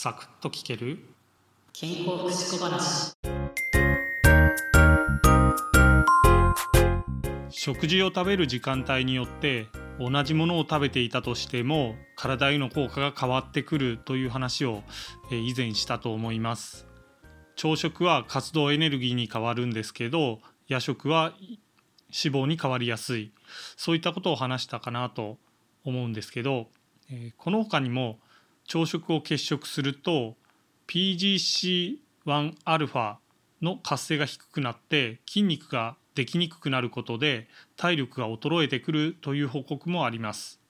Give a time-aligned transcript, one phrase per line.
[0.00, 1.00] サクッと聞ける？
[1.72, 3.14] 健康福祉小話。
[7.50, 9.66] 食事を食べる時間帯によって
[9.98, 14.84] 同じものを食べていたとしても体への効果が変わってくるという話を
[15.32, 16.86] 以前したと思います。
[17.56, 20.38] 朝食は活動エネルギーに変わるんですけど
[20.68, 23.32] 夜食は脂肪に変わりやすい。
[23.76, 25.38] そういったことを話したかなと
[25.82, 26.68] 思うんですけど
[27.36, 28.20] この他にも
[28.68, 30.36] 朝食を欠食すると
[30.88, 33.16] PGC1α
[33.62, 40.60] の活性が低くなって筋肉ができにくくなることで体力が衰えてくるという報告もあります。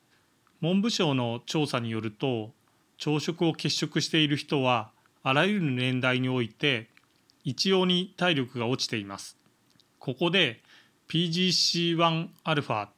[0.61, 2.53] 文部省の調査によると
[2.99, 4.93] 朝食を欠食している人は
[5.25, 6.89] あらゆる年代において
[7.43, 9.37] 一様に体力が落ちています。
[9.99, 10.63] ここで
[11.09, 12.91] PGC1α っ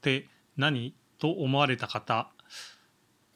[0.00, 2.28] て何と思われた方？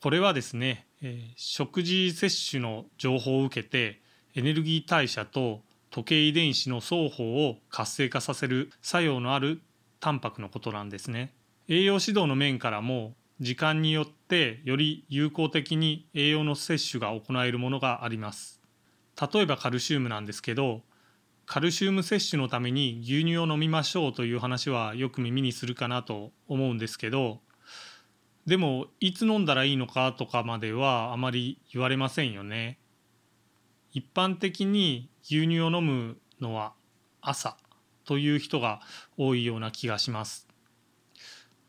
[0.01, 4.01] これはですねえ食事摂取の情報を受けて
[4.35, 9.61] エネルギー代謝と時計遺伝子の双方を活性化させる作用のある
[10.01, 11.35] タンパクのことなんですね。
[11.69, 18.61] 栄養指導の面からも時間によってより有効的に栄養の摂取が行えるものがあります。
[19.21, 20.83] 例えばカルシウムなんですけど
[21.47, 27.41] カルシウム摂取のために牛乳を飲みましょうという話はよく耳にするかなと思うんですけど
[28.47, 32.79] でもいつ飲んだらいいのかとかまではあまり言われませんよね。
[33.93, 36.73] 一般的に牛乳を飲むのは
[37.21, 37.57] 朝
[38.05, 38.81] という人が
[39.17, 40.49] 多いような気がします。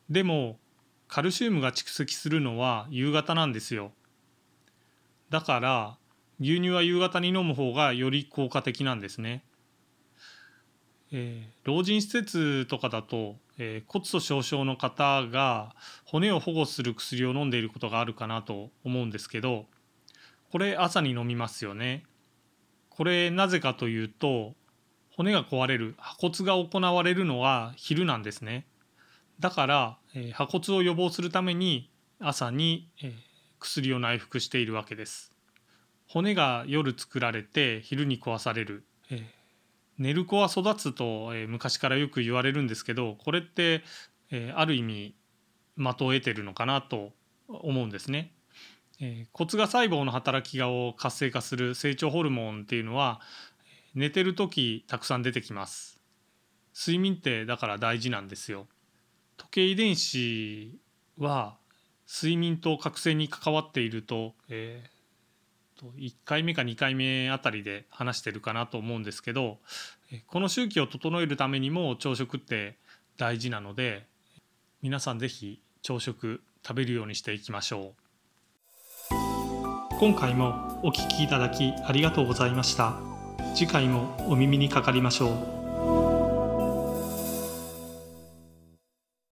[0.09, 0.57] でも
[1.07, 3.91] カルシウムが蓄積するのは夕方なんですよ。
[5.29, 5.97] だから
[6.39, 9.43] 牛乳は夕方に飲む方がより効果的なんですね。
[11.15, 15.75] えー、老人施設とかだと、えー、骨粗しょう症の方が
[16.05, 19.65] 骨を保護する薬を飲んでいることがあるかなと思うんですけど
[20.51, 22.03] これ朝に飲みますよね。
[22.89, 24.53] これなぜかというと
[25.15, 28.65] 骨が壊れる破骨が行われるのは昼なんですね。
[29.39, 33.13] だから、えー、破骨を予防するために朝に、えー、
[33.59, 35.31] 薬を内服しているわけです。
[36.07, 39.42] 骨が夜作られて昼に壊される、えー
[39.97, 43.83] 寝る子は育つと、えー、昔からよく言われるんですけどこれって、
[44.31, 45.15] えー、ある意味
[45.77, 47.11] 的を得てるのかなと
[47.47, 48.33] 思うんですね。
[48.99, 53.21] えー、骨芽細胞の働きを活性化する成長ホルモンっていうのは
[53.95, 56.01] 寝てる時たくさん出てきます。
[56.75, 58.67] 睡眠ってだから大事なんですよ。
[59.37, 60.79] 時計遺伝子
[61.17, 61.57] は
[62.07, 64.83] 睡眠と覚醒に関わっていると、え
[65.83, 69.57] と1回目か2回目あたりで話してるかなと思うんですけど
[70.27, 72.77] この周期を整えるためにも朝食って
[73.17, 74.05] 大事なので
[74.81, 78.03] 皆さん是非朝食食べるようにしていきましょう。
[79.99, 82.95] 今回もお聴きいただきありがとうございました。
[83.53, 85.29] 次回もお耳にかかりましょ
[85.59, 85.62] う。